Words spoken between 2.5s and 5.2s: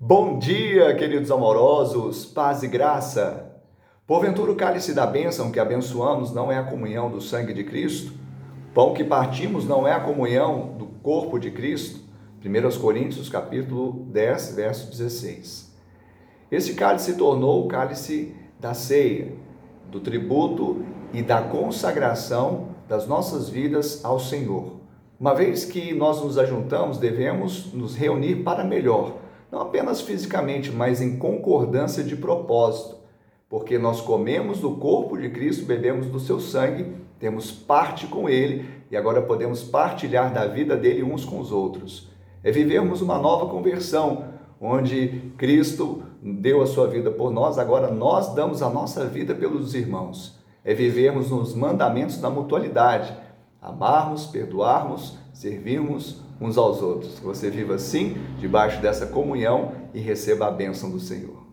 e graça. Porventura o cálice da